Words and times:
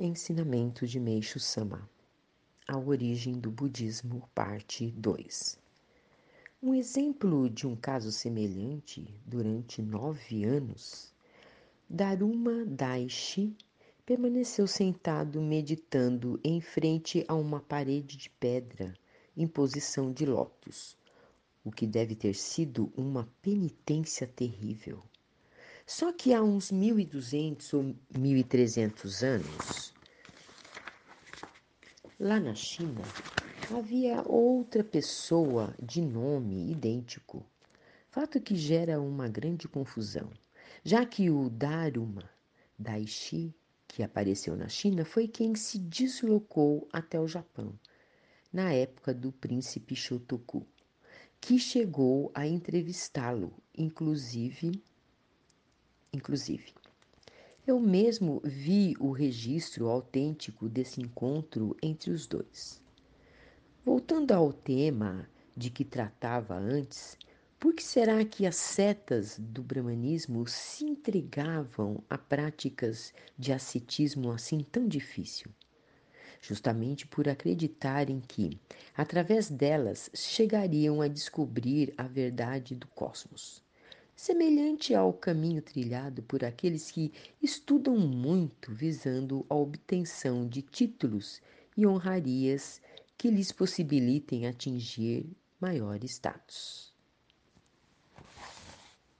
Ensinamento 0.00 0.86
de 0.86 1.00
Meixo 1.00 1.40
Sama 1.40 1.90
A 2.68 2.78
origem 2.78 3.32
do 3.32 3.50
budismo, 3.50 4.30
parte 4.32 4.92
2 4.92 5.58
Um 6.62 6.72
exemplo 6.72 7.50
de 7.50 7.66
um 7.66 7.74
caso 7.74 8.12
semelhante, 8.12 9.12
durante 9.26 9.82
nove 9.82 10.44
anos, 10.44 11.12
Daruma 11.90 12.64
Daishi 12.64 13.56
permaneceu 14.06 14.68
sentado 14.68 15.42
meditando 15.42 16.38
em 16.44 16.60
frente 16.60 17.24
a 17.26 17.34
uma 17.34 17.58
parede 17.58 18.16
de 18.16 18.30
pedra 18.30 18.94
em 19.36 19.48
posição 19.48 20.12
de 20.12 20.24
lótus, 20.24 20.96
o 21.64 21.72
que 21.72 21.88
deve 21.88 22.14
ter 22.14 22.36
sido 22.36 22.92
uma 22.96 23.28
penitência 23.42 24.28
terrível. 24.28 25.02
Só 25.88 26.12
que 26.12 26.34
há 26.34 26.42
uns 26.42 26.70
1200 26.70 27.72
ou 27.72 27.96
1300 28.14 29.22
anos, 29.22 29.87
lá 32.18 32.40
na 32.40 32.52
China, 32.52 33.02
havia 33.70 34.22
outra 34.26 34.82
pessoa 34.82 35.72
de 35.80 36.00
nome 36.02 36.72
idêntico. 36.72 37.46
Fato 38.10 38.40
que 38.40 38.56
gera 38.56 39.00
uma 39.00 39.28
grande 39.28 39.68
confusão, 39.68 40.28
já 40.82 41.06
que 41.06 41.30
o 41.30 41.48
Daruma 41.48 42.28
Daishi, 42.76 43.54
que 43.86 44.02
apareceu 44.02 44.56
na 44.56 44.68
China, 44.68 45.04
foi 45.04 45.28
quem 45.28 45.54
se 45.54 45.78
deslocou 45.78 46.88
até 46.92 47.20
o 47.20 47.28
Japão, 47.28 47.78
na 48.52 48.72
época 48.72 49.14
do 49.14 49.30
príncipe 49.30 49.94
Shotoku, 49.94 50.66
que 51.40 51.56
chegou 51.56 52.32
a 52.34 52.46
entrevistá-lo, 52.46 53.52
inclusive 53.76 54.82
inclusive. 56.12 56.74
Eu 57.68 57.78
mesmo 57.78 58.40
vi 58.42 58.96
o 58.98 59.12
registro 59.12 59.90
autêntico 59.90 60.70
desse 60.70 61.02
encontro 61.02 61.76
entre 61.82 62.10
os 62.10 62.26
dois. 62.26 62.82
Voltando 63.84 64.32
ao 64.32 64.54
tema 64.54 65.28
de 65.54 65.68
que 65.68 65.84
tratava 65.84 66.54
antes, 66.54 67.18
por 67.60 67.74
que 67.74 67.82
será 67.82 68.24
que 68.24 68.46
as 68.46 68.56
setas 68.56 69.38
do 69.38 69.62
brahmanismo 69.62 70.46
se 70.48 70.86
entregavam 70.86 72.02
a 72.08 72.16
práticas 72.16 73.12
de 73.38 73.52
ascetismo 73.52 74.32
assim 74.32 74.60
tão 74.60 74.88
difícil? 74.88 75.50
Justamente 76.40 77.06
por 77.06 77.28
acreditarem 77.28 78.18
que, 78.18 78.58
através 78.96 79.50
delas, 79.50 80.08
chegariam 80.14 81.02
a 81.02 81.06
descobrir 81.06 81.92
a 81.98 82.04
verdade 82.04 82.74
do 82.74 82.86
cosmos 82.86 83.62
semelhante 84.28 84.94
ao 84.94 85.10
caminho 85.10 85.62
trilhado 85.62 86.22
por 86.22 86.44
aqueles 86.44 86.90
que 86.90 87.10
estudam 87.40 87.96
muito 87.96 88.70
visando 88.74 89.46
a 89.48 89.54
obtenção 89.54 90.46
de 90.46 90.60
títulos 90.60 91.40
e 91.74 91.86
honrarias 91.86 92.78
que 93.16 93.30
lhes 93.30 93.50
possibilitem 93.50 94.46
atingir 94.46 95.34
maior 95.58 96.04
status. 96.04 96.87